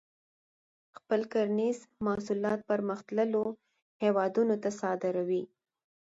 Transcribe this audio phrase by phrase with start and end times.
[0.97, 3.43] خپل کرنیز محصولات پرمختللو
[4.03, 5.43] هیوادونو ته صادروي.